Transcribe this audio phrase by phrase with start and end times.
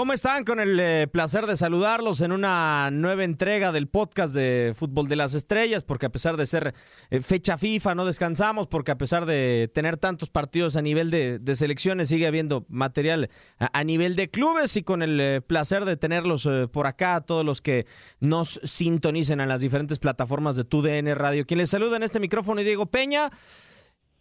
[0.00, 0.44] ¿Cómo están?
[0.46, 5.16] Con el eh, placer de saludarlos en una nueva entrega del podcast de Fútbol de
[5.16, 6.74] las Estrellas, porque a pesar de ser
[7.10, 11.54] eh, fecha FIFA no descansamos, porque a pesar de tener tantos partidos a nivel de,
[11.54, 13.28] selecciones sigue habiendo material
[13.58, 17.44] a, a, nivel de clubes y con el eh, placer de tenerlos por acá, todos
[17.44, 17.84] los que
[18.20, 21.44] nos sintonicen en las diferentes plataformas de TUDN Radio.
[21.44, 23.30] Quien les saluda en este micrófono, Diego Peña.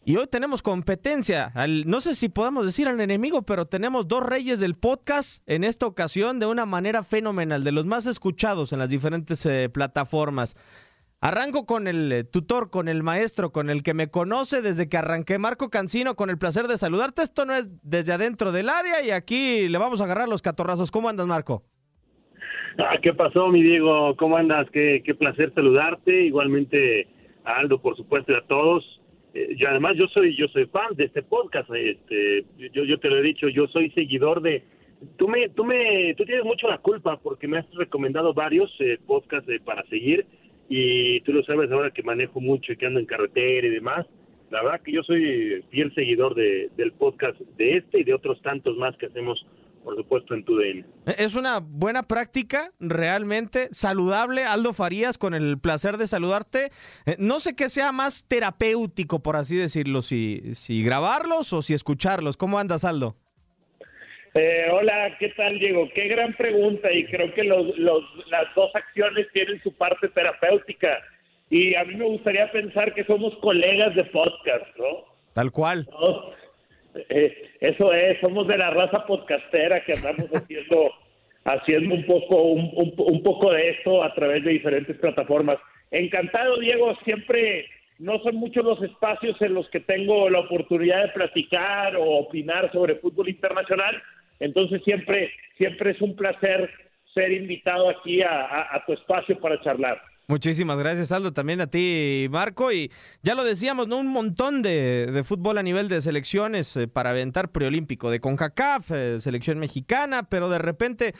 [0.05, 1.52] Y hoy tenemos competencia.
[1.53, 5.63] Al, no sé si podamos decir al enemigo, pero tenemos dos reyes del podcast en
[5.63, 10.55] esta ocasión de una manera fenomenal, de los más escuchados en las diferentes eh, plataformas.
[11.22, 14.95] Arranco con el eh, tutor, con el maestro, con el que me conoce desde que
[14.95, 17.22] arranqué, Marco Cancino, con el placer de saludarte.
[17.22, 20.92] Esto no es desde adentro del área y aquí le vamos a agarrar los catorrazos.
[20.92, 21.64] ¿Cómo andas, Marco?
[22.77, 24.16] Ah, ¿Qué pasó, mi Diego?
[24.16, 24.67] ¿Cómo andas?
[24.72, 26.23] Qué, qué placer saludarte.
[26.23, 27.09] Igualmente
[27.44, 28.98] a Aldo, por supuesto, y a todos
[29.33, 33.09] eh, y además yo soy yo soy fan de este podcast este yo yo te
[33.09, 34.63] lo he dicho yo soy seguidor de
[35.17, 38.97] tú me tú me tú tienes mucho la culpa porque me has recomendado varios eh,
[39.05, 40.25] podcasts eh, para seguir
[40.69, 44.05] y tú lo sabes ahora que manejo mucho y que ando en carretera y demás.
[44.52, 48.41] La verdad que yo soy fiel seguidor de, del podcast de este y de otros
[48.41, 49.45] tantos más que hacemos
[49.83, 50.85] por supuesto, en tu DN.
[51.17, 54.44] Es una buena práctica, realmente saludable.
[54.44, 56.69] Aldo Farías, con el placer de saludarte.
[57.17, 62.38] No sé qué sea más terapéutico, por así decirlo, si, si grabarlos o si escucharlos.
[62.38, 63.16] ¿Cómo andas, Aldo?
[64.36, 65.89] Eh, hola, ¿qué tal, Diego?
[65.95, 70.99] Qué gran pregunta y creo que los, los, las dos acciones tienen su parte terapéutica
[71.49, 75.05] y a mí me gustaría pensar que somos colegas de podcast, ¿no?
[75.33, 75.87] Tal cual.
[75.89, 76.31] ¿No?
[76.95, 80.92] Eh, eso es, somos de la raza podcastera que andamos haciendo
[81.45, 85.58] haciendo un poco un, un, un, poco de esto a través de diferentes plataformas.
[85.89, 87.66] Encantado, Diego, siempre
[87.98, 92.72] no son muchos los espacios en los que tengo la oportunidad de platicar o opinar
[92.72, 94.02] sobre fútbol internacional,
[94.39, 96.70] entonces siempre siempre es un placer
[97.14, 99.99] ser invitado aquí a, a, a tu espacio para charlar.
[100.30, 101.34] Muchísimas gracias, Aldo.
[101.34, 102.72] También a ti, Marco.
[102.72, 102.92] Y
[103.23, 103.98] ya lo decíamos, ¿no?
[103.98, 108.92] Un montón de, de fútbol a nivel de selecciones eh, para aventar preolímpico de CONCACAF,
[108.92, 111.16] eh, selección mexicana, pero de repente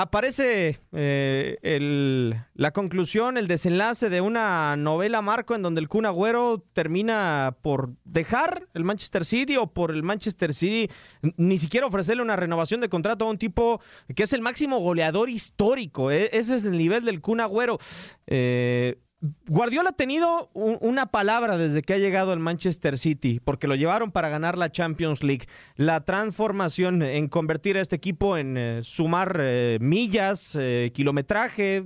[0.00, 6.06] aparece eh, el, la conclusión, el desenlace de una novela, Marco, en donde el Kun
[6.06, 10.90] Agüero termina por dejar el Manchester City o por el Manchester City
[11.36, 13.80] ni siquiera ofrecerle una renovación de contrato a un tipo
[14.14, 16.10] que es el máximo goleador histórico.
[16.10, 16.30] ¿eh?
[16.32, 17.78] Ese es el nivel del Kun Agüero.
[18.26, 18.98] Eh,
[19.46, 23.74] Guardiola ha tenido un, una palabra desde que ha llegado al Manchester City, porque lo
[23.74, 25.46] llevaron para ganar la Champions League.
[25.76, 31.84] La transformación en convertir a este equipo en eh, sumar eh, millas, eh, kilometraje,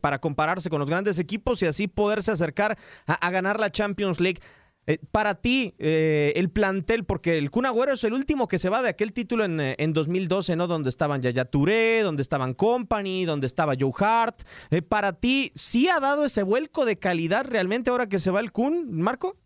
[0.00, 4.40] para compararse con los grandes equipos y así poderse acercar a ganar la Champions League.
[4.86, 8.68] Eh, para ti, eh, el plantel, porque el Kun Agüero es el último que se
[8.68, 10.66] va de aquel título en, en 2012, ¿no?
[10.66, 14.42] Donde estaban Yaya Touré, donde estaban Company, donde estaba Joe Hart.
[14.70, 18.40] Eh, para ti, ¿sí ha dado ese vuelco de calidad realmente ahora que se va
[18.40, 19.36] el Kun, Marco?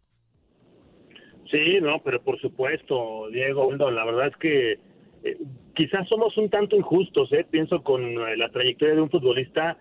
[1.51, 4.73] Sí, no, pero por supuesto, Diego, la verdad es que
[5.25, 5.37] eh,
[5.75, 7.47] quizás somos un tanto injustos, ¿eh?
[7.51, 9.79] Pienso con eh, la trayectoria de un futbolista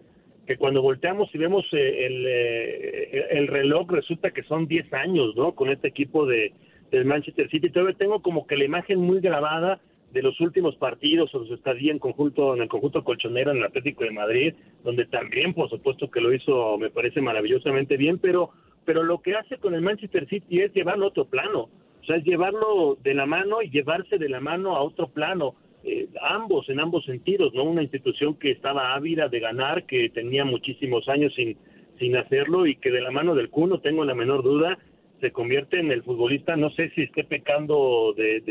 [0.49, 5.35] que cuando volteamos y vemos eh, el, eh, el, reloj resulta que son 10 años,
[5.35, 5.53] ¿no?
[5.53, 6.53] Con este equipo de
[6.89, 7.69] del Manchester City.
[7.69, 9.79] Todavía tengo como que la imagen muy grabada
[10.11, 13.65] de los últimos partidos o su estadía en conjunto en el conjunto colchonero en el
[13.65, 18.49] Atlético de Madrid, donde también, por supuesto, que lo hizo, me parece maravillosamente bien, pero
[18.85, 21.69] pero lo que hace con el Manchester City es llevarlo a otro plano,
[22.01, 25.53] o sea, es llevarlo de la mano y llevarse de la mano a otro plano
[25.83, 27.63] eh, ambos, en ambos sentidos, ¿no?
[27.63, 31.57] Una institución que estaba ávida de ganar, que tenía muchísimos años sin,
[31.99, 34.77] sin hacerlo y que de la mano del Kun, no tengo la menor duda,
[35.21, 38.41] se convierte en el futbolista, no sé si esté pecando de,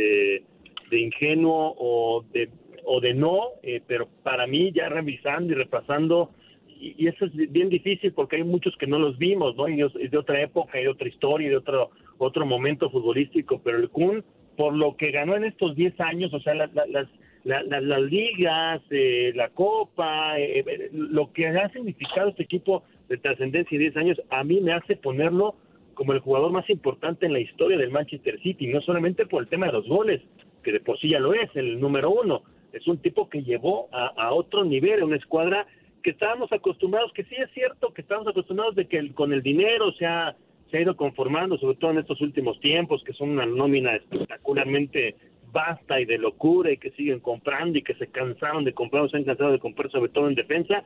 [0.91, 2.49] de, ingenuo o de,
[2.85, 6.31] o de no, eh, pero para mí ya revisando y repasando,
[6.67, 9.69] y, eso es bien difícil porque hay muchos que no los vimos, ¿no?
[9.69, 13.91] Y es de otra época, de otra historia, de otro, otro momento futbolístico, pero el
[13.91, 14.25] Kun
[14.59, 17.07] por lo que ganó en estos 10 años, o sea, la, la, las,
[17.45, 23.77] la, las ligas, eh, la Copa, eh, lo que ha significado este equipo de trascendencia
[23.77, 25.55] y 10 años, a mí me hace ponerlo
[25.95, 29.49] como el jugador más importante en la historia del Manchester City, no solamente por el
[29.49, 30.23] tema de los goles,
[30.65, 32.43] que de por sí ya lo es, el número uno.
[32.73, 35.69] Es un tipo que llevó a, a otro nivel, una escuadra
[36.03, 39.41] que estábamos acostumbrados, que sí es cierto que estábamos acostumbrados de que el, con el
[39.41, 40.35] dinero se ha,
[40.71, 45.17] se ha ido conformando, sobre todo en estos últimos tiempos, que son una nómina espectacularmente
[45.53, 49.09] vasta y de locura y que siguen comprando y que se cansaron de comprar o
[49.09, 50.85] se han cansado de comprar sobre todo en defensa,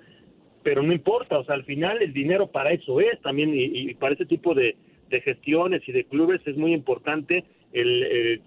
[0.63, 4.15] pero no importa, o sea, al final el dinero para eso es también y, para
[4.15, 4.77] ese tipo de,
[5.25, 7.45] gestiones y de clubes es muy importante
[7.75, 8.03] el,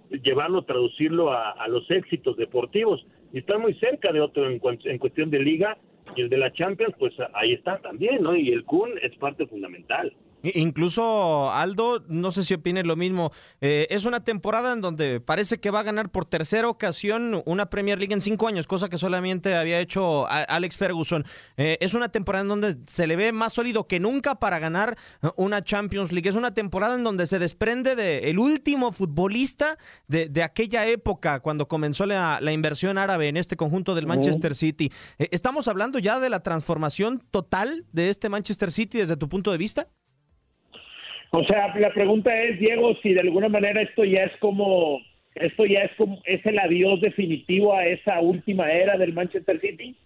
[0.09, 4.59] el llevarlo, traducirlo a, a, los éxitos deportivos y está muy cerca de otro en,
[4.85, 5.77] en cuestión de liga
[6.15, 8.35] y el de la Champions, pues ahí está también, ¿no?
[8.35, 10.11] Y el Kun es parte fundamental.
[10.53, 13.31] Incluso Aldo, no sé si opine lo mismo,
[13.61, 17.69] eh, es una temporada en donde parece que va a ganar por tercera ocasión una
[17.69, 21.25] Premier League en cinco años, cosa que solamente había hecho Alex Ferguson.
[21.57, 24.97] Eh, es una temporada en donde se le ve más sólido que nunca para ganar
[25.35, 26.29] una Champions League.
[26.29, 29.77] Es una temporada en donde se desprende de el último futbolista
[30.07, 34.55] de, de aquella época cuando comenzó la, la, inversión árabe en este conjunto del Manchester
[34.55, 34.91] City.
[35.17, 39.51] Eh, ¿Estamos hablando ya de la transformación total de este Manchester City desde tu punto
[39.51, 39.87] de vista?
[41.35, 45.01] O sea, la pregunta es, Diego, si de alguna manera esto ya es como,
[45.33, 49.97] esto ya es como, es el adiós definitivo a esa última era del Manchester City.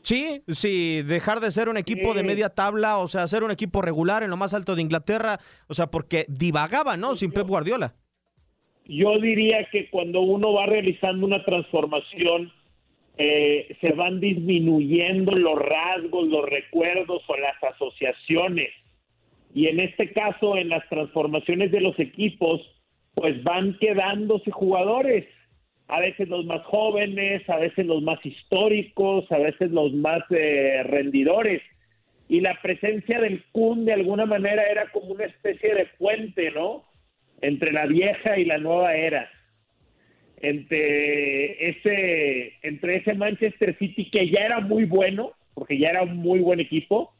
[0.00, 2.16] Sí, sí, dejar de ser un equipo sí.
[2.16, 5.38] de media tabla, o sea, ser un equipo regular en lo más alto de Inglaterra,
[5.66, 7.14] o sea, porque divagaba, ¿no?
[7.14, 7.92] Sin Pep Guardiola.
[8.86, 12.50] Yo diría que cuando uno va realizando una transformación,
[13.18, 18.70] eh, se van disminuyendo los rasgos, los recuerdos o las asociaciones
[19.54, 22.60] y en este caso en las transformaciones de los equipos
[23.14, 25.26] pues van quedándose jugadores.
[25.88, 30.82] A veces los más jóvenes a veces los más históricos a veces los más eh,
[30.84, 31.62] rendidores.
[32.28, 36.84] Y la presencia del Kun de alguna manera era como una especie de puente no
[37.40, 39.30] entre la vieja y la nueva era.
[40.40, 46.18] Entre ese entre ese Manchester City que ya era muy bueno porque ya era un
[46.18, 47.12] muy buen equipo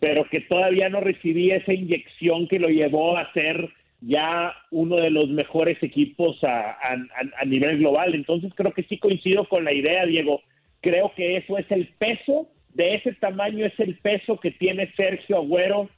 [0.00, 3.70] pero que todavía no recibía esa inyección que lo llevó a ser
[4.00, 8.14] ya uno de los mejores equipos a, a, nivel global.
[8.14, 10.42] Entonces creo que sí coincido con la idea, Diego.
[10.80, 15.38] Creo que eso es el peso, de ese tamaño es el peso que tiene Sergio
[15.38, 15.88] Agüero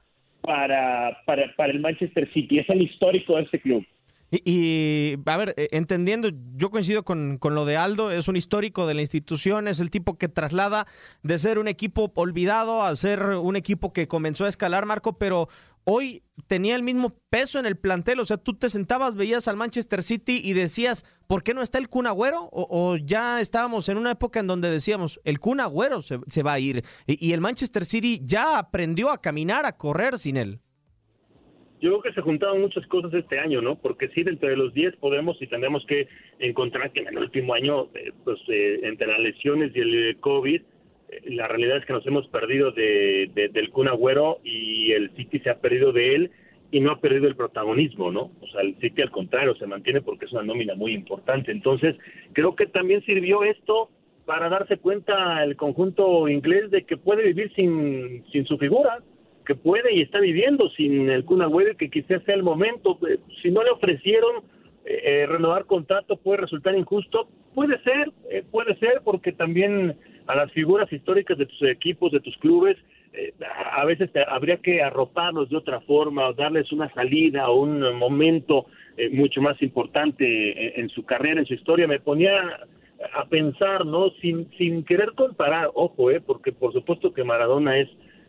[0.43, 2.61] para, para, para el Manchester City.
[2.61, 3.85] Es el histórico de este club.
[4.31, 8.93] Y, a ver, entendiendo, yo coincido con, con, lo de Aldo, es un histórico de
[8.93, 10.87] la institución, es el tipo que traslada
[11.23, 15.49] de ser un equipo olvidado a ser un equipo que comenzó a escalar, Marco, pero
[15.85, 19.57] hoy tenía el mismo peso en el plantel, o sea, tú te sentabas, veías al
[19.57, 22.51] Manchester City y decías, ¿por qué no está el Kun Agüero?
[22.53, 26.53] O, ya estábamos en una época en donde decíamos, el Kun Agüero se, se va
[26.53, 30.61] a ir, y el Manchester City ya aprendió a caminar, a correr sin él
[31.81, 33.77] yo creo que se juntaron muchas cosas este año, ¿no?
[33.77, 36.09] Porque sí, dentro de los 10 podemos y tendremos que
[36.39, 40.61] encontrar que en el último año, eh, pues eh, entre las lesiones y el COVID,
[41.11, 45.11] eh, la realidad es que nos hemos perdido de, de, del Kun Agüero y el
[45.17, 46.31] City se ha perdido de él
[46.71, 48.33] y no ha perdido el protagonismo, ¿no?
[48.41, 51.53] O sea, el City al contrario se mantiene porque es una nómina muy importante.
[51.53, 51.97] Entonces,
[52.33, 53.89] creo que también sirvió esto
[54.27, 59.03] para darse cuenta el conjunto inglés de que puede vivir sin, sin su figura
[59.49, 62.99] que puede y está viviendo sin el Kun Agüero que quizás sea el momento.
[63.43, 64.45] Si no le ofrecieron
[64.85, 67.29] eh, renovar contrato puede resultar injusto.
[67.55, 69.97] Puede ser, eh, puede ser porque también
[70.27, 72.77] a las figuras históricas de tus equipos, de tus clubes,
[73.15, 73.33] eh,
[73.73, 77.97] a veces te, habría que arroparlos de otra forma o darles una salida o un
[77.97, 78.67] momento
[78.99, 80.25] eh, mucho más importante
[80.77, 81.89] en, en, su carrera, en su historia.
[81.89, 82.61] Me ponía
[83.15, 84.11] a pensar, ¿no?
[84.21, 87.89] Sin, sin querer comparar, ojo, eh, porque por supuesto que Maradona es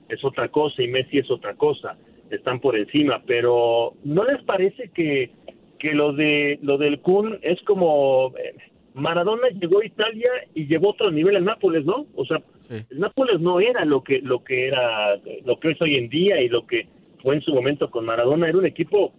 [0.10, 1.98] es otra cosa y Messi es otra cosa,
[2.30, 5.32] están por encima, pero ¿no les parece que,
[5.78, 8.56] que lo de lo del Kun es como eh,
[8.94, 12.08] Maradona llegó a Italia y llevó otro nivel al Nápoles, ¿no?
[12.16, 12.75] O sea, sí.
[12.89, 16.42] el Nápoles no era lo que lo que era lo que es hoy en día
[16.42, 16.88] y lo que
[17.22, 19.13] fue en su momento con Maradona, era un equipo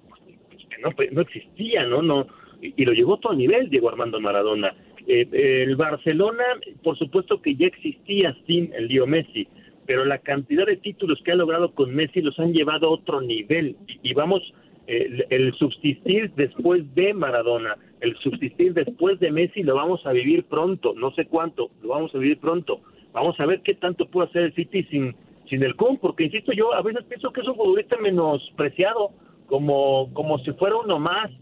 [0.68, 2.02] que no, no existía, ¿no?
[2.02, 2.26] no
[2.62, 4.74] y, y lo llevó a otro nivel, llegó Armando Maradona.
[5.06, 5.28] Eh,
[5.64, 6.44] el Barcelona,
[6.82, 9.48] por supuesto que ya existía sin el Leo Messi,
[9.90, 13.20] pero la cantidad de títulos que ha logrado con Messi los han llevado a otro
[13.20, 14.40] nivel y, vamos
[14.86, 20.44] el, el, subsistir después de Maradona, el subsistir después de Messi lo vamos a vivir
[20.44, 22.82] pronto, no sé cuánto, lo vamos a vivir pronto.
[23.12, 25.16] Vamos a ver qué tanto puede hacer el City sin,
[25.48, 29.10] sin el Kun, porque insisto yo, a veces pienso que es un futbolista menospreciado,
[29.46, 31.32] como, como si fuera uno más.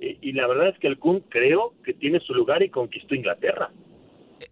[0.00, 3.70] Y la verdad es que el Kun creo que tiene su lugar y conquistó Inglaterra.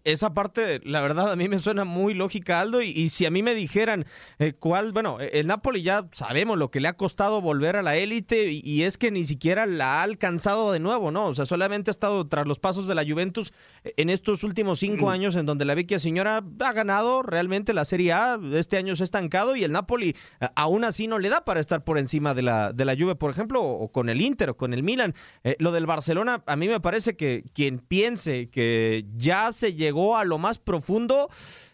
[0.03, 2.81] Esa parte, la verdad, a mí me suena muy lógica, Aldo.
[2.81, 4.05] Y, si a mí me dijeran
[4.39, 7.95] eh, cuál, bueno, el Napoli ya sabemos lo que le ha costado volver a la
[7.95, 11.27] élite y, es que ni siquiera la ha alcanzado de nuevo, ¿no?
[11.27, 13.53] O sea, solamente ha estado tras los pasos de la Juventus
[13.83, 18.13] en estos últimos cinco años en donde la vecchia señora ha ganado realmente la Serie
[18.13, 18.39] A.
[18.53, 21.59] Este año se ha estancado y el Napoli eh, aún así no le da para
[21.59, 24.57] estar por encima de la, de la Juve, por ejemplo, o, con el Inter o
[24.57, 25.13] con el Milan.
[25.43, 30.17] Eh, lo del Barcelona, a mí me parece que quien piense que ya se llegó
[30.17, 31.29] a lo más profundo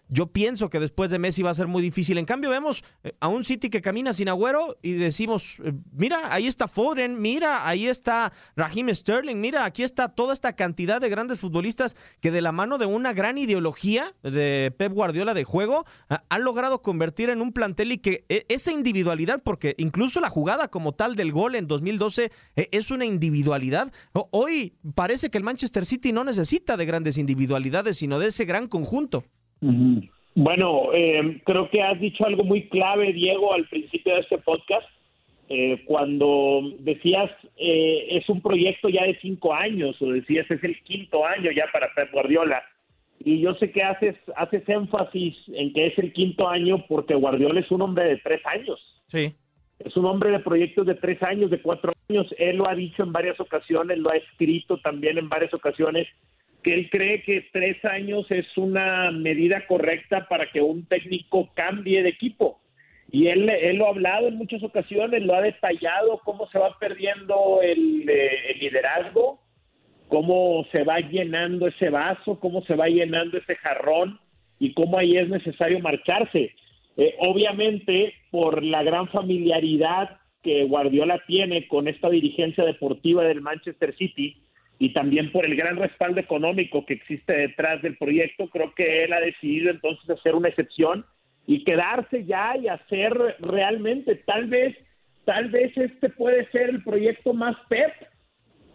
[0.10, 2.18] yo pienso que después de Messi va a ser muy difícil.
[2.18, 6.34] En cambio, vemos eh, a un City que camina sin agüero y decimos, eh, mira,
[6.34, 11.10] ahí está Foden, mira, ahí está Raheem Sterling, mira, aquí está toda esta cantidad de
[11.10, 15.86] grandes futbolistas que de la mano de una gran ideología de Pep Guardiola de juego
[16.30, 20.68] han logrado convertir en un plantel y que e, esa individualidad, porque incluso la jugada
[20.68, 23.92] como tal del gol en 2012 e, es una individualidad.
[24.32, 28.68] Hoy parece que el Manchester City no necesita de grandes individualidades, sino de ese gran
[28.68, 29.24] conjunto.
[30.36, 34.88] Bueno, eh, creo que has dicho algo muy clave, Diego, al principio de este podcast,
[35.50, 40.82] eh, cuando decías eh, es un proyecto ya de cinco años, o decías es el
[40.84, 42.64] quinto año ya para Pep Guardiola.
[43.24, 47.60] Y yo sé que haces, haces énfasis en que es el quinto año porque Guardiola
[47.60, 48.80] es un hombre de tres años.
[49.08, 49.34] Sí.
[49.80, 52.28] Es un hombre de proyectos de tres años, de cuatro años.
[52.38, 56.08] Él lo ha dicho en varias ocasiones, lo ha escrito también en varias ocasiones
[56.64, 62.02] que él cree que tres años es una medida correcta para que un técnico cambie
[62.02, 62.62] de equipo.
[63.12, 66.76] Y él, él lo ha hablado en muchas ocasiones, lo ha detallado, cómo se va
[66.80, 69.40] perdiendo el, eh, liderazgo,
[70.08, 74.20] cómo se va llenando ese vaso, cómo se va llenando ese jarrón
[74.58, 76.56] y cómo ahí es necesario marcharse.
[76.98, 83.96] Eh, obviamente, por la gran familiaridad que Guardiola tiene con esta dirigencia deportiva del Manchester
[83.96, 84.43] City,
[84.80, 89.14] y también por el gran respaldo económico que existe detrás del proyecto, creo que él
[89.14, 91.06] ha decidido entonces hacer una excepción
[91.46, 94.76] y quedarse ya y hacer realmente, tal vez,
[95.26, 97.94] tal vez este puede ser el proyecto más PEP,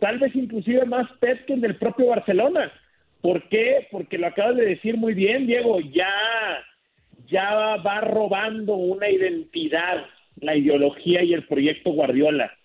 [0.00, 2.72] tal vez inclusive más PEP que el del propio Barcelona.
[3.20, 3.88] ¿Por qué?
[3.90, 6.12] Porque lo acabas de decir muy bien, Diego, ya,
[7.26, 10.06] ya va robando una identidad
[10.40, 12.57] la ideología y el proyecto Guardiola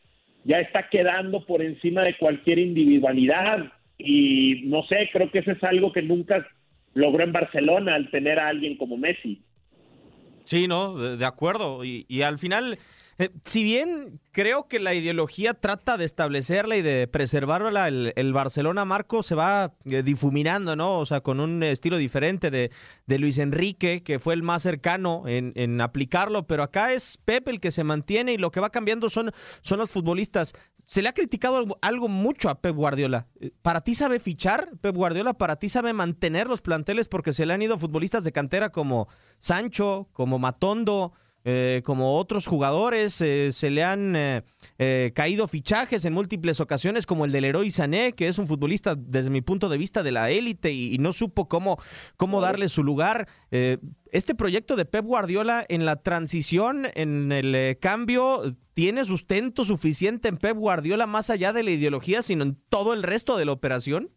[0.44, 5.64] ya está quedando por encima de cualquier individualidad y no sé, creo que eso es
[5.64, 6.46] algo que nunca
[6.94, 9.42] logró en Barcelona al tener a alguien como Messi.
[10.44, 11.86] Sí, no, de, acuerdo.
[11.86, 12.78] Y, y, al final,
[13.18, 18.84] eh, si bien creo que la ideología trata de establecerla y de preservarla, el, Barcelona
[18.84, 21.00] Marco se va eh, difuminando, ¿no?
[21.00, 22.72] O sea, con un estilo diferente de,
[23.20, 27.60] Luis Enrique, que fue el más cercano en, en, aplicarlo, pero acá es Pepe el
[27.60, 30.54] que se mantiene y lo que va cambiando son, son los futbolistas.
[30.86, 33.28] Se le ha criticado algo, mucho a Pep Guardiola.
[33.40, 35.34] Eh, ¿Para ti sabe fichar Pep Guardiola?
[35.34, 37.08] ¿Para ti sabe mantener los planteles?
[37.08, 41.14] Porque se le han ido futbolistas de cantera como Sancho, como Matondo,
[41.46, 47.26] eh, como otros jugadores, eh, se le han eh, caído fichajes en múltiples ocasiones, como
[47.26, 50.32] el del Leroy Sané, que es un futbolista desde mi punto de vista de la
[50.32, 51.78] élite y, no supo cómo,
[52.16, 53.28] cómo darle su lugar.
[53.52, 60.38] este proyecto de Pep Guardiola en la transición, en el cambio, ¿tiene sustento suficiente en
[60.38, 64.12] Pep Guardiola más allá de la ideología, sino en todo el resto de la operación?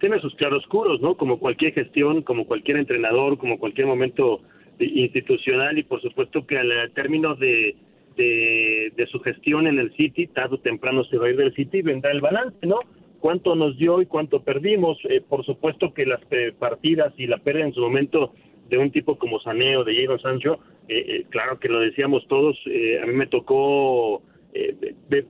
[0.00, 1.16] Tiene sus claroscuros, ¿no?
[1.16, 4.42] Como cualquier gestión, como cualquier entrenador, como cualquier momento
[4.86, 7.76] institucional y por supuesto que al término de,
[8.16, 11.78] de, su gestión en el City, tarde o temprano se va a ir del City
[11.78, 12.80] y vendrá el balance, ¿no?
[13.20, 14.98] Cuánto nos dio y cuánto perdimos.
[15.08, 18.32] Eh, por supuesto que las eh, partidas y la pérdida en su momento
[18.68, 22.56] de un tipo como Saneo, de Diego Sancho, eh, claro que lo decíamos todos,
[23.02, 24.22] a mí me tocó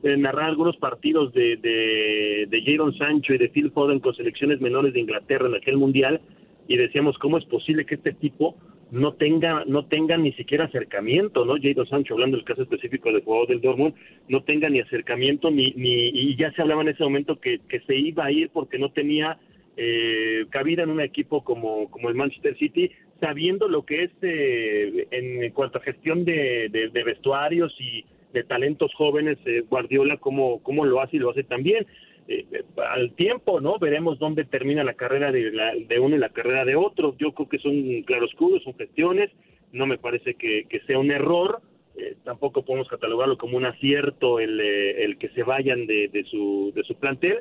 [0.03, 5.01] narrar algunos partidos de, de, de Sancho y de Phil Foden con selecciones menores de
[5.01, 6.21] Inglaterra en aquel mundial
[6.69, 8.57] y decíamos cómo es posible que este tipo
[8.91, 11.55] no tenga no tenga ni siquiera acercamiento, ¿no?
[11.61, 13.95] Jadon Sancho, hablando del caso específico del jugador del Dortmund,
[14.29, 17.81] no tenga ni acercamiento ni, ni y ya se hablaba en ese momento que, que
[17.81, 19.39] se iba a ir porque no tenía
[19.77, 25.07] eh, cabida en un equipo como, como el Manchester City, sabiendo lo que es eh,
[25.11, 30.85] en cuanto a gestión de, de, vestuarios y de talentos jóvenes, eh, Guardiola, cómo, cómo
[30.85, 31.87] lo hace y lo hace también.
[32.33, 32.47] Eh,
[32.89, 33.81] al tiempo, ¿no?
[33.81, 35.51] Veremos dónde termina la carrera de,
[35.89, 37.17] de uno y la carrera de otro.
[37.19, 39.33] Yo creo que son claroscuros, son gestiones,
[39.73, 41.61] no me parece que, sea un error,
[41.97, 46.85] eh, tampoco podemos catalogarlo como un acierto el, eh, que se vayan de, su, de
[46.85, 47.39] su plantel,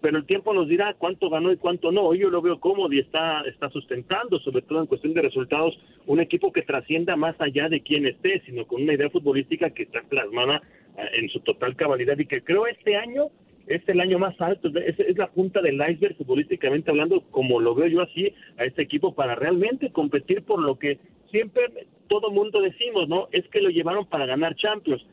[0.00, 2.14] pero el tiempo nos dirá cuánto ganó y cuánto no.
[2.14, 5.76] Yo lo veo cómodo y está, está sustentando, sobre todo en cuestión de resultados,
[6.06, 9.82] un equipo que trascienda más allá de quién esté, sino con una idea futbolística que
[9.82, 10.62] está plasmada
[11.14, 13.30] en su total cabalidad y que creo este año
[13.68, 17.86] es el año más alto, es, la punta del iceberg futbolísticamente hablando, como lo veo
[17.86, 20.98] yo así, a este equipo para realmente competir por lo que
[21.30, 21.64] siempre
[22.08, 23.28] todo mundo decimos, ¿no?
[23.32, 25.04] Es que lo llevaron para ganar Champions.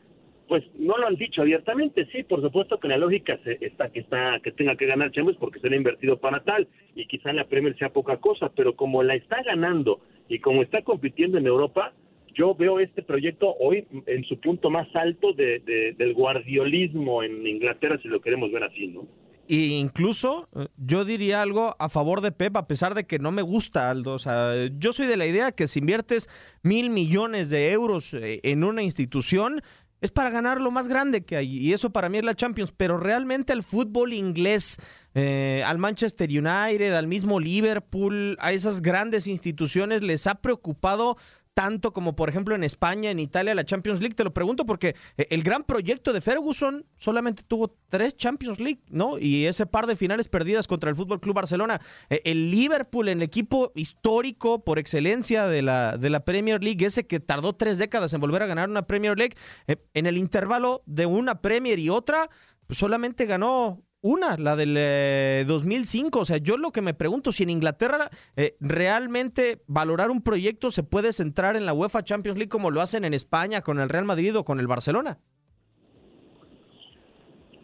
[0.48, 4.38] Pues no lo han dicho abiertamente, sí, por supuesto que la lógica está que está
[4.40, 7.48] que tenga que ganar Champions porque se le ha invertido para tal y quizá la
[7.48, 11.92] Premier sea poca cosa, pero como la está ganando y como está compitiendo en Europa,
[12.36, 17.98] yo veo este proyecto hoy en su punto más alto de, del guardiolismo en Inglaterra,
[18.02, 19.06] si lo queremos ver así, ¿no?
[19.48, 23.30] E incluso eh, yo diría algo a favor de Pep, a pesar de que no
[23.30, 24.14] me gusta, Aldo.
[24.14, 26.28] O sea, yo soy de la idea que si inviertes
[26.62, 29.62] mil millones de euros eh, en una institución,
[30.00, 31.58] es para ganar lo más grande que hay.
[31.58, 32.72] Y eso para mí es la Champions.
[32.76, 34.78] Pero realmente el fútbol inglés,
[35.14, 41.16] eh, al Manchester United, al mismo Liverpool, a esas grandes instituciones les ha preocupado
[41.56, 44.14] tanto como por ejemplo en España, en Italia, la Champions League?
[44.14, 48.82] Te lo pregunto porque eh, el gran proyecto de Ferguson solamente tuvo tres Champions League,
[48.90, 49.18] ¿no?
[49.18, 51.80] Y ese par de finales perdidas contra el Fútbol Club Barcelona.
[52.10, 57.06] Eh, el Liverpool, el equipo histórico por excelencia de la, de la Premier League, ese
[57.06, 59.34] que tardó tres décadas en volver a ganar una Premier League,
[59.66, 62.28] eh, en el intervalo de una Premier y otra,
[62.68, 66.18] solamente ganó una, la del 2005.
[66.18, 70.22] Eh, o sea, yo lo que me pregunto, si en Inglaterra eh, realmente valorar un
[70.22, 73.80] proyecto se puede centrar en la UEFA Champions League como lo hacen en España con
[73.80, 75.18] el Real Madrid o con el Barcelona.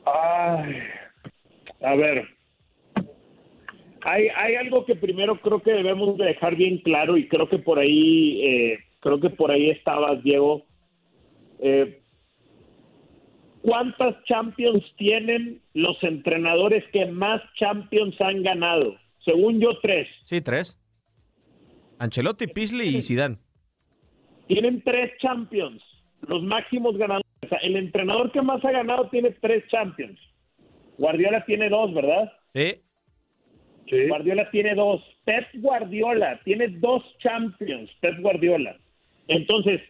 [0.04, 2.28] a ver,
[4.04, 7.58] hay, hay algo que primero creo que debemos de dejar bien claro y creo que
[7.58, 10.64] por ahí, eh, creo que por ahí estabas, Diego.
[11.60, 12.01] Eh,
[13.62, 18.96] ¿Cuántas Champions tienen los entrenadores que más Champions han ganado?
[19.24, 20.08] Según yo, tres.
[20.24, 20.78] Sí, tres.
[22.00, 23.36] Ancelotti, Pisley y Zidane.
[24.48, 25.80] Tienen tres Champions,
[26.26, 27.30] los máximos ganadores.
[27.44, 30.18] O sea, el entrenador que más ha ganado tiene tres Champions.
[30.98, 32.32] Guardiola tiene dos, ¿verdad?
[32.54, 32.82] Sí.
[33.88, 34.08] sí.
[34.08, 35.00] Guardiola tiene dos.
[35.24, 37.90] Pep Guardiola tiene dos Champions.
[38.00, 38.76] Pep Guardiola.
[39.28, 39.80] Entonces,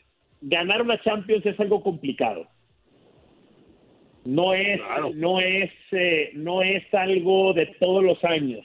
[0.43, 2.47] ganar una Champions es algo complicado.
[4.25, 4.81] No es,
[5.15, 8.65] no es, eh, no es algo de todos los años.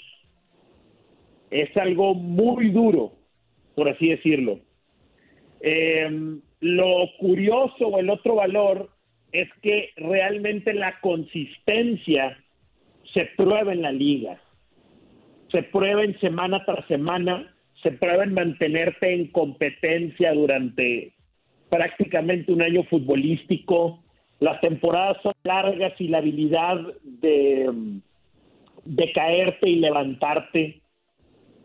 [1.50, 3.14] Es algo muy duro,
[3.76, 4.60] por así decirlo.
[5.62, 8.90] Em, lo curioso o el otro valor
[9.32, 12.38] es que realmente la consistencia
[13.14, 14.40] se prueba en la liga.
[15.52, 21.14] Se prueba en semana tras semana, se prueba en mantenerte en competencia durante
[21.70, 24.04] prácticamente un año futbolístico
[24.40, 28.02] las temporadas son largas y la habilidad de,
[29.14, 30.82] caerte y levantarte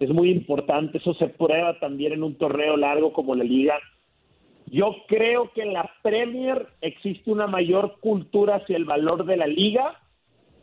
[0.00, 0.98] es muy importante.
[0.98, 3.78] Eso se prueba también en un torneo largo como la liga.
[4.66, 9.46] Yo creo que en la Premier existe una mayor cultura hacia el valor de la
[9.46, 10.00] liga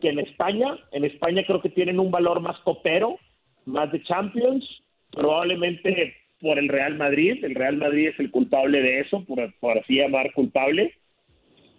[0.00, 0.78] que en España.
[0.90, 3.18] En España creo que tienen un valor más copero,
[3.66, 4.64] más de Champions,
[5.12, 7.44] probablemente por el Real Madrid.
[7.44, 10.94] El Real Madrid es el culpable de eso, por así llamar culpable.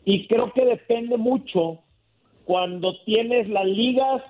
[0.05, 1.79] Y creo que depende mucho
[2.45, 4.23] cuando tienes las ligas,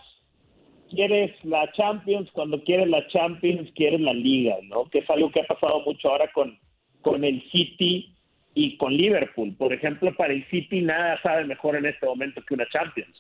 [0.90, 4.86] quieres la Champions, cuando quieres la Champions, quieres la liga, ¿no?
[4.86, 6.60] Que es algo que ha pasado mucho ahora con,
[7.02, 8.14] con el City
[8.54, 9.56] y con Liverpool.
[9.58, 13.16] Por ejemplo, para el City nada sabe mejor en este momento que una Champions.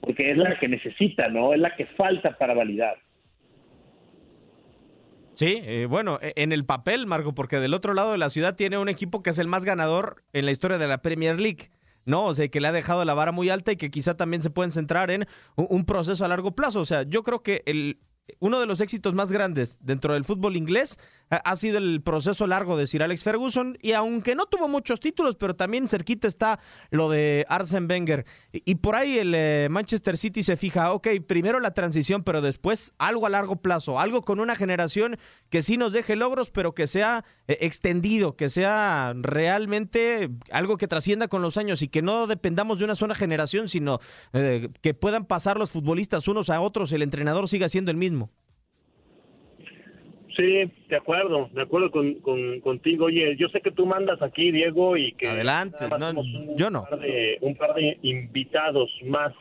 [0.00, 1.52] Porque es la que necesita, ¿no?
[1.52, 2.96] Es la que falta para validar.
[5.38, 8.56] Sí, eh, bueno, e, en el papel, Marco, porque del otro lado de la ciudad
[8.56, 11.70] tiene un equipo que es el más ganador en la historia de la Premier League.
[12.04, 12.24] ¿no?
[12.24, 14.50] O sea, que le ha dejado la vara muy alta y que quizá también se
[14.50, 16.80] pueden centrar en un proceso a largo plazo.
[16.80, 18.00] O sea, yo creo que el,
[18.40, 20.98] uno de los éxitos más grandes dentro del fútbol inglés
[21.30, 25.36] ha sido el proceso largo de Sir Alex Ferguson y aunque no tuvo muchos títulos,
[25.36, 26.58] pero también cerquita está
[26.90, 28.24] lo de Arsene Wenger.
[28.52, 32.94] Y, por ahí el eh, Manchester City se fija, ok, primero la transición, pero después
[32.98, 35.18] algo a largo plazo, algo con una generación
[35.50, 40.88] que sí nos deje logros, pero que sea eh, extendido, que sea realmente algo que
[40.88, 44.00] trascienda con los años y que no dependamos de una sola generación, sino
[44.32, 48.17] eh, que puedan pasar los futbolistas unos a otros, el entrenador siga siendo el mismo.
[50.36, 53.06] Sí, de acuerdo, de acuerdo con, contigo.
[53.06, 55.26] Oye, yo sé que tú mandas aquí, Diego, y que...
[55.26, 55.84] Adelante,
[56.56, 56.84] yo no.
[57.40, 59.32] un par de invitados más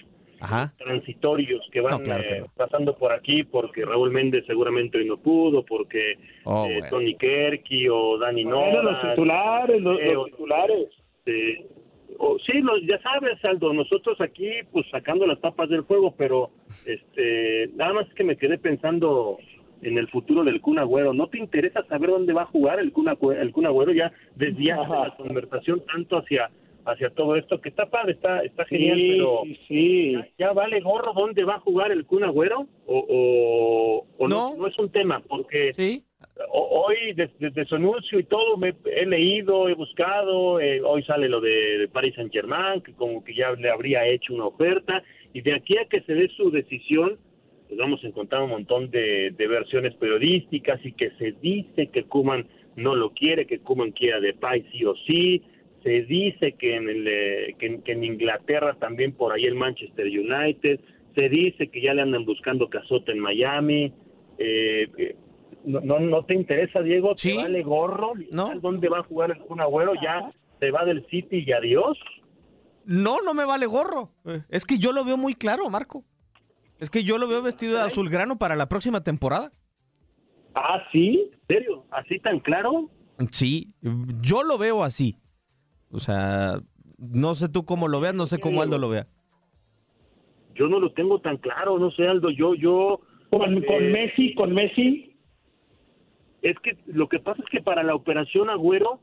[0.78, 6.18] transitorios que van eh, pasando por aquí, porque Raúl Méndez seguramente hoy no pudo, porque
[6.44, 8.84] oh, eh, Tony Kerky o Dani Nora...
[8.84, 10.90] los titulares, los, eh, titulares.
[11.26, 16.52] sí, ya sabes, Aldo, nosotros aquí pues sacando las tapas del fuego, pero
[16.86, 19.38] este nada más que me quedé pensando
[19.82, 21.14] en el futuro del Kun Agüero.
[21.14, 23.08] ¿No te interesa saber dónde va a jugar el Kun,
[23.40, 23.92] el Kun Agüero?
[23.94, 26.50] Ya desviaste la conversación tanto hacia
[26.86, 30.14] hacia todo esto, que está padre, está, está genial, pero sí.
[30.14, 34.52] ¿ya, ya vale gorro dónde va a jugar el Kun Agüero o, o, o no.
[34.52, 34.58] No.
[34.58, 36.02] no es un tema, porque Sí.
[36.50, 41.28] hoy desde, desde su anuncio y todo me he leído, he buscado, eh, hoy sale
[41.28, 45.04] lo de, de Paris Saint Germain, que como que ya le habría hecho una oferta,
[45.34, 47.18] y de aquí a que se dé su decisión,
[47.68, 52.04] pues vamos a encontrar un montón de, de versiones periodísticas y que se dice que
[52.04, 55.42] Kuman no lo quiere, que Kuman quiere a Depay sí o sí,
[55.84, 59.56] se dice que en, el, eh, que, en- que en Inglaterra también por ahí el
[59.56, 60.80] Manchester United,
[61.16, 63.92] se dice que ya le andan buscando casota en Miami,
[64.38, 65.16] eh, eh,
[65.66, 67.36] no, no, no te interesa, Diego, ¿Te Sí.
[67.36, 68.58] vale gorro, No.
[68.62, 69.94] ¿dónde va a jugar el Kun Agüero?
[70.02, 71.98] Ya se va del City y adiós.
[72.88, 74.14] No, no me vale gorro.
[74.26, 76.06] Eh, Es que yo lo veo muy claro, Marco.
[76.80, 79.52] Es que yo lo veo vestido de azulgrano para la próxima temporada.
[80.56, 81.86] Ah, sí, ¿en serio?
[81.92, 82.90] ¿Así tan claro?
[83.32, 83.74] Sí,
[84.22, 85.18] yo lo veo así.
[85.92, 86.62] O sea,
[86.98, 89.08] no sé tú cómo lo veas, no sé cómo Aldo lo vea.
[90.56, 93.02] Yo no lo tengo tan claro, no sé, Aldo, yo, yo...
[93.30, 95.16] Con, con eh, Messi, con Messi,
[96.42, 99.00] Es que lo que pasa es que para la operación Agüero,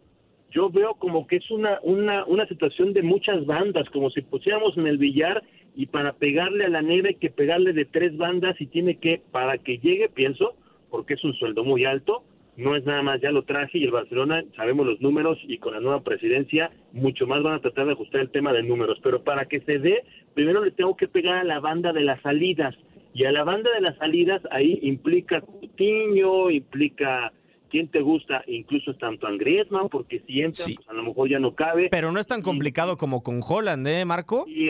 [0.50, 4.76] yo veo como que es una, una, una situación de muchas bandas, como si pusiéramos
[4.76, 5.42] en el billar
[5.74, 9.20] y para pegarle a la nieve hay que pegarle de tres bandas y tiene que,
[9.32, 10.54] para que llegue, pienso,
[10.90, 12.22] porque es un sueldo muy alto,
[12.56, 15.74] no es nada más, ya lo traje y el Barcelona, sabemos los números y con
[15.74, 19.24] la nueva presidencia mucho más van a tratar de ajustar el tema de números, pero
[19.24, 20.04] para que se dé,
[20.34, 22.76] primero le tengo que pegar a la banda de las salidas
[23.12, 27.32] y a la banda de las salidas ahí implica Coutinho, implica
[27.74, 30.76] quién te gusta, incluso tanto a Griezmann, porque si entra, Sí.
[30.76, 31.88] pues a lo mejor ya no cabe.
[31.90, 34.44] Pero no es tan complicado como con Holland, ¿eh, Marco?
[34.46, 34.68] Y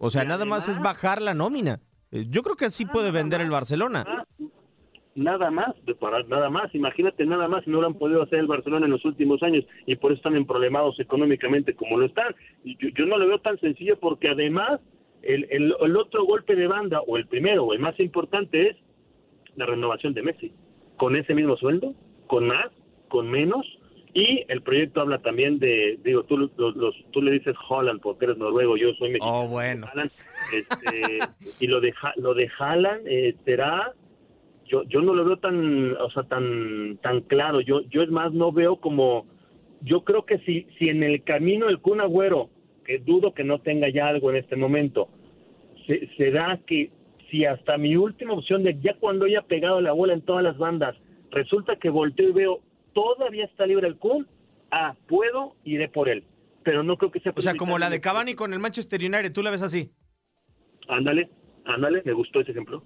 [0.00, 1.78] O sea, nada más es bajar la nómina.
[2.10, 4.04] Eh, Yo creo que así puede vender el Barcelona.
[5.14, 8.46] Nada más, de parar, nada más, imagínate nada más no lo han podido hacer el
[8.48, 12.34] Barcelona en los últimos años y por eso están en problemados económicamente como lo están.
[12.64, 14.80] Y yo, yo no lo veo tan sencillo porque además
[15.22, 18.76] el, el, el otro golpe de banda, o el primero, o el más importante es
[19.54, 20.52] la renovación de Messi.
[20.96, 21.94] Con ese mismo sueldo,
[22.30, 22.68] con más,
[23.08, 23.66] con menos,
[24.14, 28.26] y el proyecto habla también de, digo, tú, los, los- tú le dices Holland porque
[28.26, 29.40] eres noruego, yo soy mexicano.
[29.42, 29.86] Oh, bueno.
[30.52, 31.18] Este,
[31.60, 33.92] y lo de lo de Haaland eh, será
[34.66, 38.32] yo yo no lo veo tan o sea tan tan claro yo yo es más
[38.32, 39.26] no veo como
[39.82, 42.48] yo creo que si si en el camino el Kun Agüero
[42.84, 45.08] que dudo que no tenga ya algo en este momento
[45.86, 46.90] se, se da que
[47.30, 50.56] si hasta mi última opción de ya cuando haya pegado la bola en todas las
[50.58, 50.96] bandas
[51.30, 52.60] resulta que volteo y veo
[52.92, 54.26] todavía está libre el Kun
[54.70, 56.24] ah puedo iré por él
[56.62, 58.00] pero no creo que sea O sea, como la de.
[58.00, 59.92] Cavani con el Manchester United, tú la ves así.
[60.88, 61.30] ándale
[61.64, 62.82] ándale me gustó ese ejemplo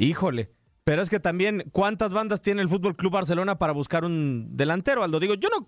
[0.00, 0.50] Híjole.
[0.82, 5.04] Pero es que también, ¿cuántas bandas tiene el Fútbol Club Barcelona para buscar un delantero,
[5.04, 5.20] Aldo?
[5.20, 5.66] Digo, yo no.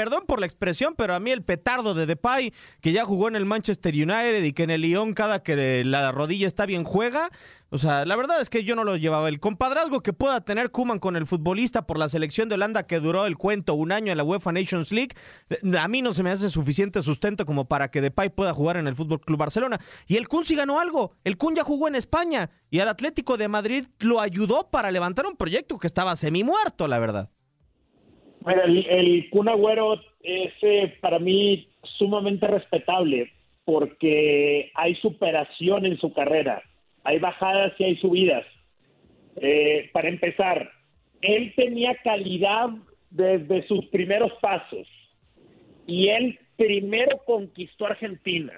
[0.00, 3.36] Perdón por la expresión, pero a mí el petardo de Depay, que ya jugó en
[3.36, 7.28] el Manchester United y que en el Lyon cada que la rodilla está bien juega,
[7.68, 9.28] o sea, la verdad es que yo no lo llevaba.
[9.28, 12.98] El compadrazgo que pueda tener Kuman con el futbolista por la selección de Holanda que
[12.98, 15.14] duró el cuento un año en la UEFA Nations League,
[15.78, 18.86] a mí no se me hace suficiente sustento como para que Depay pueda jugar en
[18.86, 19.78] el Fútbol Club Barcelona.
[20.06, 21.12] Y el Kun sí ganó algo.
[21.24, 25.26] El Kun ya jugó en España y al Atlético de Madrid lo ayudó para levantar
[25.26, 27.28] un proyecto que estaba semi muerto, la verdad.
[28.46, 33.30] Mira, el, el Kun Agüero es eh, para mí sumamente respetable
[33.64, 36.62] porque hay superación en su carrera,
[37.04, 38.44] hay bajadas y hay subidas.
[39.36, 40.70] Eh, para empezar,
[41.22, 42.70] él tenía calidad
[43.10, 44.88] desde sus primeros pasos
[45.86, 48.52] y él primero conquistó Argentina.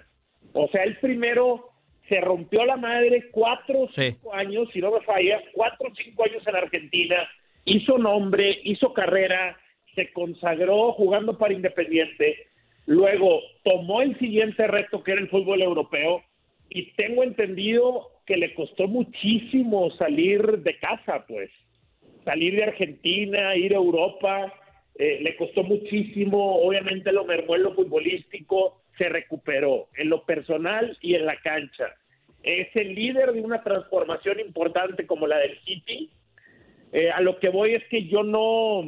[0.54, 1.70] O sea, él primero
[2.08, 4.12] se rompió la madre cuatro o Sí.
[4.12, 7.16] cinco años, si no me falla, cuatro o cinco años en Argentina,
[7.64, 9.56] hizo nombre, hizo carrera,
[9.94, 12.46] se consagró jugando para Independiente,
[12.86, 16.22] luego tomó el siguiente reto que era el fútbol europeo
[16.68, 21.50] y tengo entendido que le costó muchísimo salir de casa, pues
[22.24, 24.52] salir de Argentina, ir a Europa,
[24.94, 30.96] eh, le costó muchísimo, obviamente lo mermó en lo futbolístico, se recuperó en lo personal
[31.00, 31.94] y en la cancha.
[32.42, 36.10] Es el líder de una transformación importante como la del City.
[36.92, 38.82] Eh, a lo que voy es que yo no,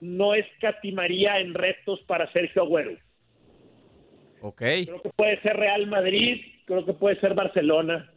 [0.00, 2.96] no escatimaría en retos para Sergio Agüero.
[4.40, 4.58] Ok.
[4.58, 8.12] Creo que puede ser Real Madrid, creo que puede ser Barcelona.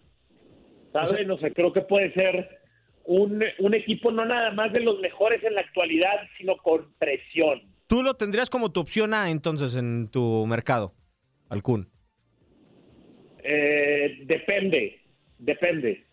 [0.94, 1.26] ¿Sabes?
[1.26, 2.60] No sé, creo que puede ser
[3.06, 7.62] un, un equipo no nada más de los mejores en la actualidad, sino con presión.
[7.88, 10.94] Tú lo tendrías como tu opción A entonces en tu mercado,
[11.50, 11.89] al Kun.
[13.44, 15.02] Eh, depende,
[15.38, 16.06] depende.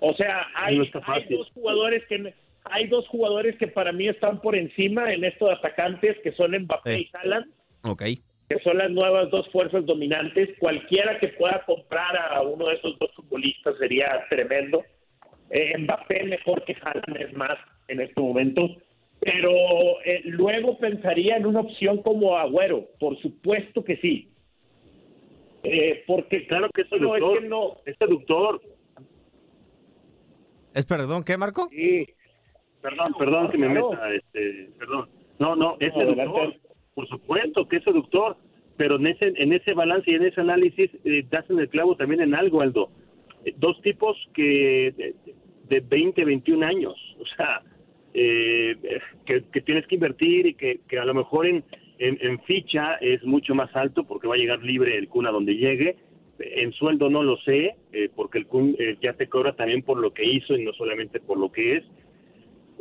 [0.00, 2.34] O sea, hay, No hay dos jugadores que
[2.72, 6.52] hay dos jugadores que para mí están por encima en esto de atacantes, que son
[6.56, 7.08] Mbappé Sí.
[7.12, 7.46] y Haaland.
[7.82, 8.02] Ok.
[8.48, 10.48] que son las nuevas dos fuerzas dominantes.
[10.58, 14.82] Cualquiera que pueda comprar a uno de esos dos futbolistas sería tremendo.
[15.50, 17.56] Eh, Mbappé mejor que Haaland es más
[17.86, 18.68] en este momento.
[19.20, 19.52] Pero
[20.04, 24.32] eh, luego pensaría en una opción como Agüero, por supuesto que sí.
[25.62, 27.76] Eh, porque claro que es no, es que no.
[27.86, 28.60] es seductor.
[30.74, 31.68] Es perdón, ¿qué, Marco?
[31.70, 32.06] Sí,
[32.82, 35.08] Perdón, perdón que me meta, este, perdón.
[35.38, 36.54] No, no, es seductor.
[36.94, 38.36] Por supuesto que es seductor,
[38.76, 41.96] pero en ese, en ese balance y en ese análisis eh, das en el clavo
[41.96, 42.90] también en algo, Aldo.
[43.44, 45.14] Eh, dos tipos que de,
[45.68, 47.62] de 20, 21 años, o sea,
[48.12, 48.76] eh,
[49.24, 51.64] que, que tienes que invertir y que, que a lo mejor en,
[51.98, 55.30] en, en ficha es mucho más alto porque va a llegar libre el Kun a
[55.30, 55.96] donde llegue.
[56.38, 59.98] En sueldo no lo sé, eh, porque el Kun eh, ya te cobra también por
[59.98, 61.84] lo que hizo y no solamente por lo que es.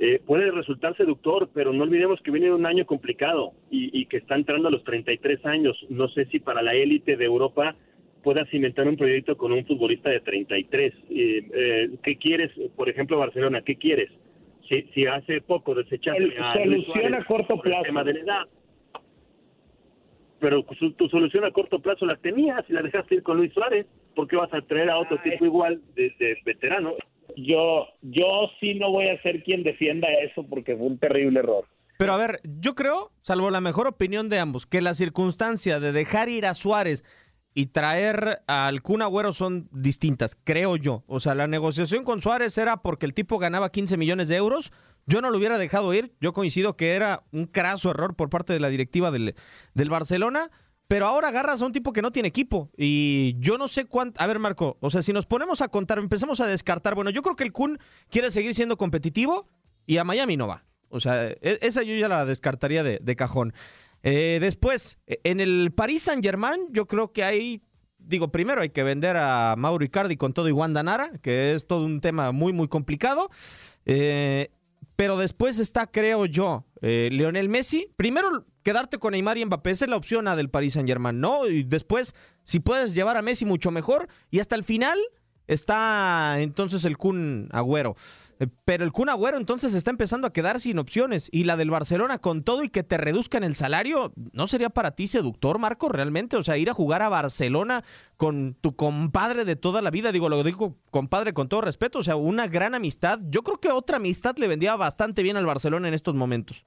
[0.01, 4.15] Eh, puede resultar seductor, pero no olvidemos que viene un año complicado y, y que
[4.17, 5.77] está entrando a los 33 años.
[5.89, 7.75] No sé si para la élite de Europa
[8.23, 10.93] pueda cimentar un proyecto con un futbolista de 33.
[10.93, 13.61] Eh, eh, ¿Qué quieres, por ejemplo, Barcelona?
[13.61, 14.09] ¿Qué quieres?
[14.69, 17.83] Si, si hace poco desechaste a solución a corto por el plazo.
[17.83, 18.43] tema de la edad,
[20.39, 23.51] pero su- tu solución a corto plazo la tenías y la dejaste ir con Luis
[23.53, 23.85] Suárez.
[24.15, 25.31] ¿Por qué vas a traer a otro Ay.
[25.31, 26.93] tipo igual de, de veterano?
[27.35, 31.65] Yo, yo sí no voy a ser quien defienda eso porque fue un terrible error.
[31.97, 35.91] Pero a ver, yo creo, salvo la mejor opinión de ambos, que la circunstancia de
[35.91, 37.03] dejar ir a Suárez
[37.53, 41.03] y traer al Kun Agüero son distintas, creo yo.
[41.07, 44.71] O sea, la negociación con Suárez era porque el tipo ganaba 15 millones de euros.
[45.07, 46.13] Yo no lo hubiera dejado ir.
[46.21, 49.35] Yo coincido que era un craso error por parte de la directiva del,
[49.73, 50.51] del Barcelona.
[50.89, 52.71] Pero ahora agarras a un tipo que no tiene equipo.
[52.75, 54.19] Y yo no sé cuánto.
[54.19, 56.95] A ver, Marco, o sea, si nos ponemos a contar, empezamos a descartar.
[56.95, 57.77] Bueno, yo creo que el Kun
[58.09, 59.47] quiere seguir siendo competitivo
[59.85, 60.65] y a Miami no va.
[60.89, 63.53] O sea, e- esa yo ya la descartaría de, cajón.
[64.01, 67.61] Eh, después, e- en el Paris Saint Germain, yo creo que hay.
[67.99, 71.67] Digo, primero hay que vender a Mauro Icardi con todo y Wanda Nara, que es
[71.67, 73.29] todo un tema muy, muy complicado.
[73.85, 74.49] Eh,
[74.95, 77.91] pero después está, creo yo, eh, Messi.
[77.95, 81.19] Primero, quedarte con Neymar y Mbappé esa es la opción A del Paris Saint Germain,
[81.19, 81.47] ¿no?
[81.47, 84.07] Y después, si puedes llevar a Messi, mucho mejor.
[84.31, 84.99] Y hasta el final
[85.49, 87.95] está entonces el Kun Agüero.
[88.39, 91.27] Eh, Pero el Kun Agüero entonces está empezando a quedar sin opciones.
[91.31, 94.91] Y la del Barcelona con todo y que te reduzcan el salario, ¿no sería para
[94.91, 96.37] ti seductor, Marco, realmente?
[96.37, 97.83] O sea, ir a jugar a Barcelona
[98.15, 102.03] con tu compadre de toda la vida, digo, lo digo compadre con todo respeto, o
[102.03, 103.19] sea, una gran amistad.
[103.29, 106.65] Yo creo que otra amistad le vendía bastante bien al Barcelona en estos momentos.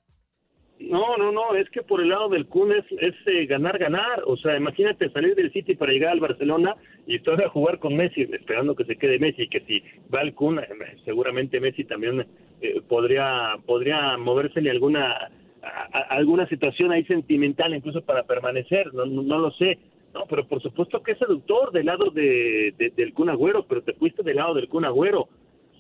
[0.88, 4.23] No, no, no, es que por el lado del Kun es, es eh, ganar, ganar.
[4.27, 8.23] O sea, imagínate salir del City para llegar al Barcelona y todavía jugar con Messi,
[8.23, 9.83] esperando que se quede Messi, que si
[10.14, 10.66] va el Kun, eh,
[11.05, 12.27] seguramente Messi también
[12.61, 15.31] eh, podría podría moversele alguna
[16.11, 19.79] alguna situación ahí sentimental incluso para permanecer, no, no, no lo sé.
[20.12, 23.83] No, pero por supuesto que es seductor del lado de, de- del Kun Agüero, pero
[23.83, 25.29] te fuiste del lado del Kun Agüero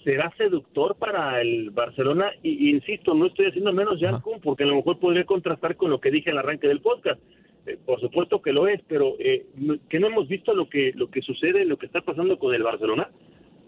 [0.04, 4.64] será seductor para el Barcelona y, y insisto, no estoy haciendo menos ya Kun, porque
[4.64, 7.20] a lo mejor podría contrastar con lo que dije al arranque del podcast.
[7.66, 9.46] Eh, por supuesto que lo es, pero eh,
[9.88, 12.62] que no hemos visto lo que lo que sucede, lo que está pasando con el
[12.62, 13.08] Barcelona.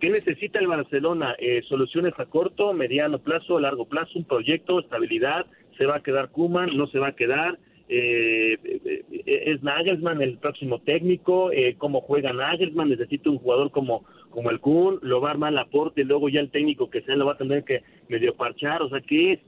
[0.01, 1.35] ¿Qué necesita el Barcelona?
[1.39, 5.47] Eh, soluciones a corto, mediano plazo, largo plazo, un proyecto, estabilidad.
[5.79, 6.77] ¿Se va a quedar Kuman?
[6.77, 7.59] ¿No se va a quedar?
[7.89, 11.53] Eh, eh, eh, ¿Es Nagelsmann el próximo técnico?
[11.53, 12.89] Eh, ¿Cómo juega Nagelsmann?
[12.89, 16.41] Necesita un jugador como, como el Kun, lo va a armar Laporte y luego ya
[16.41, 18.83] el técnico que sea lo va a tener que medio parchar.
[18.83, 19.41] O sea, ¿qué es?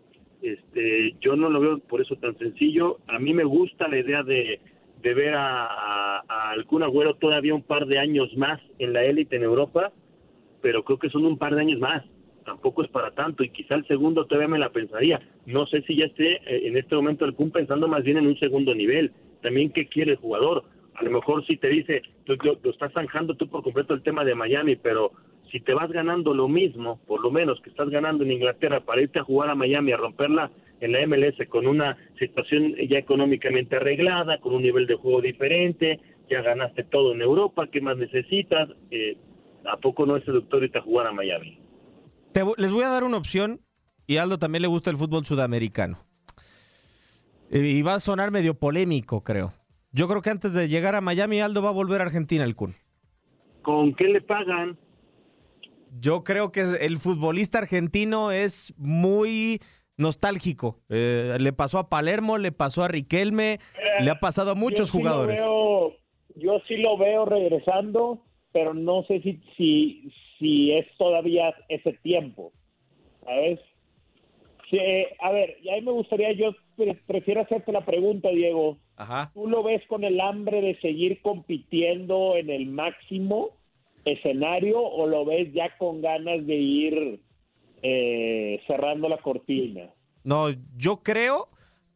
[0.42, 2.98] Este, yo no lo veo por eso tan sencillo.
[3.08, 4.60] A mí me gusta la idea de,
[5.02, 9.34] de ver a, a, Kun Agüero todavía un par de años más en la élite
[9.34, 9.90] en Europa,
[10.62, 12.04] pero creo que son un par de años más.
[12.44, 15.20] Tampoco es para tanto y quizá el segundo todavía me la pensaría.
[15.46, 18.28] No sé si ya esté eh, en este momento el Kun pensando más bien en
[18.28, 19.10] un segundo nivel.
[19.42, 20.62] También qué quiere el jugador.
[20.98, 22.34] A lo mejor si te dice, tú,
[22.70, 25.12] estás zanjando tú por completo el tema de Miami, pero
[25.52, 29.02] si te vas ganando lo mismo, por lo menos que estás ganando en Inglaterra para
[29.02, 33.76] irte a jugar a Miami, a romperla en la MLS con una situación ya económicamente
[33.76, 38.70] arreglada, con un nivel de juego diferente, ya ganaste todo en Europa, ¿qué más necesitas?
[38.90, 39.18] Eh,
[39.70, 41.60] ¿A poco no es seductor irte a jugar a Miami?
[42.32, 43.60] Te les voy a dar una opción
[44.06, 45.98] y Aldo también le gusta el fútbol sudamericano.
[47.50, 49.52] Eh, Y va a sonar medio polémico, creo.
[49.96, 52.54] Yo creo que antes de llegar a Miami, Aldo va a volver a Argentina, el
[52.54, 52.74] Kun.
[53.62, 54.76] ¿Con qué le pagan?
[55.98, 59.58] Yo creo que el futbolista argentino es muy
[59.96, 60.80] nostálgico.
[60.90, 63.58] Eh, le pasó a Palermo, le pasó a Riquelme,
[64.00, 65.40] le ha pasado a muchos Yo sí lo jugadores.
[65.40, 65.92] veo-
[66.34, 72.52] yo sí lo veo regresando, pero no sé si, si, si es todavía ese tiempo.
[73.24, 73.60] ¿Sabes?
[74.70, 74.78] Sí,
[75.20, 76.54] a ver, a mí me gustaría yo
[77.06, 78.78] prefiero hacerte la pregunta, Diego.
[78.96, 79.30] Ajá.
[79.32, 83.50] ¿Tú lo ves con el hambre de seguir compitiendo en el máximo
[84.04, 87.20] escenario o lo ves ya con ganas de ir
[87.82, 89.90] eh, cerrando la cortina?
[90.24, 91.48] No, yo creo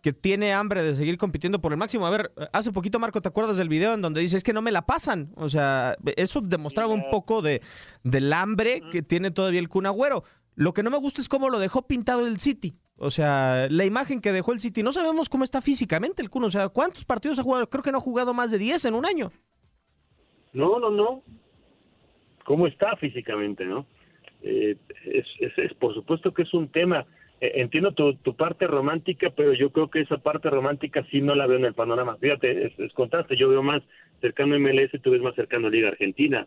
[0.02, 2.06] que tiene hambre de seguir compitiendo por el máximo.
[2.06, 4.62] A ver, hace poquito, Marco, ¿te acuerdas del video en donde dice es que no
[4.62, 5.32] me la pasan?
[5.36, 7.60] O sea, eso demostraba un poco de,
[8.02, 10.24] del hambre que tiene todavía el Kun Agüero.
[10.54, 12.74] Lo que no me gusta es cómo lo dejó pintado el City.
[12.96, 16.44] O sea, la imagen que dejó el City, no sabemos cómo está físicamente el Kun.
[16.44, 17.70] O sea, ¿cuántos partidos ha jugado?
[17.70, 19.32] Creo que no ha jugado más de 10 en un año.
[20.52, 21.22] No, no, no.
[22.44, 23.86] ¿Cómo está físicamente, no?
[24.42, 27.06] Eh, es, es, por supuesto que es un tema.
[27.40, 31.34] Eh, entiendo tu, tu, parte romántica, pero yo creo que esa parte romántica sí no
[31.34, 32.16] la veo en el panorama.
[32.16, 33.36] Fíjate, es, es contraste.
[33.36, 33.82] Yo veo más
[34.20, 36.46] cercano a MLS, tú ves más cercano a Liga Argentina.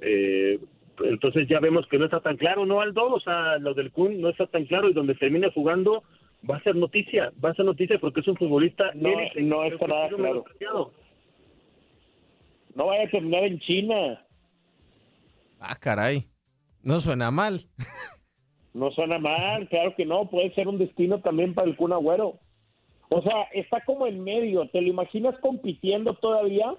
[0.00, 0.58] Eh,
[1.02, 3.12] entonces ya vemos que no está tan claro, ¿no, Aldo?
[3.12, 6.02] O sea, lo del Kun no está tan claro y donde termine jugando
[6.48, 8.90] va a ser noticia, va a ser noticia porque es un futbolista.
[8.94, 10.92] No, no está nada claro.
[12.74, 14.24] No vaya a terminar en China.
[15.60, 16.26] Ah, caray.
[16.82, 17.60] No suena mal.
[18.74, 20.28] no suena mal, claro que no.
[20.28, 22.40] Puede ser un destino también para el Kun Agüero.
[23.10, 24.68] O sea, está como en medio.
[24.70, 26.74] ¿Te lo imaginas compitiendo todavía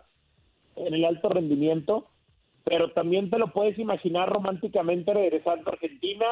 [0.75, 2.09] en el alto rendimiento?
[2.65, 6.25] Pero también te lo puedes imaginar románticamente regresando a Argentina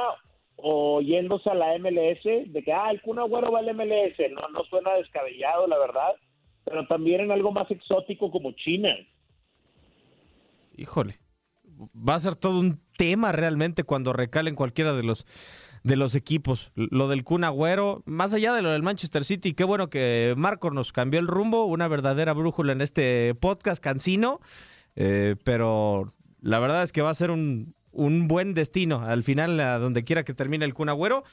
[0.55, 4.47] o yéndose a la MLS, de que, ah, el Kun Agüero va al MLS, no,
[4.49, 6.15] no suena descabellado, la verdad,
[6.63, 8.89] pero también en algo más exótico como China.
[10.75, 11.15] Híjole,
[11.95, 15.25] va a ser todo un tema realmente cuando recalen cualquiera de los
[15.83, 16.71] de los equipos.
[16.75, 20.71] Lo del Kun Agüero, más allá de lo del Manchester City, qué bueno que Marco
[20.71, 24.39] nos cambió el rumbo, una verdadera brújula en este podcast cansino,
[24.95, 29.79] eh, pero la verdad es que va a ser un, buen destino al final, a
[29.79, 31.23] donde quiera que termine el Kun Agüero.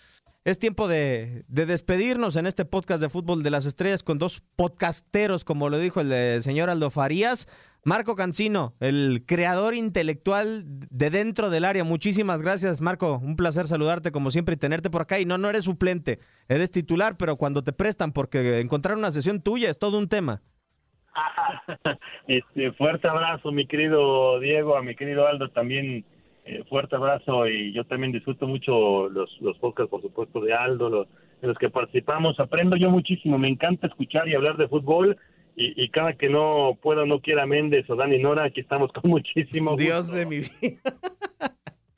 [0.44, 5.44] Es tiempo de, despedirnos en este podcast de Fútbol de las Estrellas con dos podcasteros,
[5.44, 7.48] como lo dijo el, señor Aldo Farías.
[7.82, 11.82] Marco Cancino, el creador intelectual de dentro del área.
[11.82, 13.18] Muchísimas gracias, Marco.
[13.18, 15.18] Un placer saludarte como siempre y tenerte por acá.
[15.18, 19.40] Y no, no eres suplente, eres titular, pero cuando te prestan, porque encontrar una sesión
[19.40, 20.42] tuya es todo un tema.
[22.28, 26.04] este, fuerte abrazo, mi querido Diego, a mi querido Aldo también.
[26.46, 30.88] Eh, fuerte abrazo y yo también disfruto mucho los, los podcasts, por supuesto, de Aldo,
[30.88, 31.06] los,
[31.40, 32.40] de los que participamos.
[32.40, 35.16] Aprendo yo muchísimo, me encanta escuchar y hablar de fútbol.
[35.56, 39.76] Y, cada que no puedo, no quiera Méndez o Dani Nora, aquí estamos con muchísimo
[39.76, 40.80] Dios de mi vida.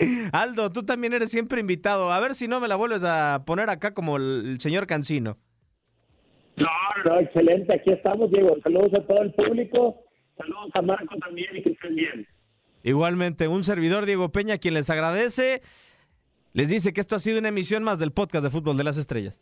[0.32, 2.12] Aldo, tú también eres siempre invitado.
[2.12, 5.38] A ver si no me la vuelves a poner acá como el señor Cancino.
[6.56, 6.68] No,
[7.04, 7.74] no, excelente.
[7.74, 8.56] Aquí estamos, Diego.
[8.62, 10.02] Saludos a todo el público.
[10.36, 12.26] Saludos a Marco también y que estén bien.
[12.82, 15.62] Igualmente, un servidor, Diego Peña, quien les agradece.
[16.52, 18.98] Les dice que esto ha sido una emisión más del podcast de Fútbol de las
[18.98, 19.40] Estrellas.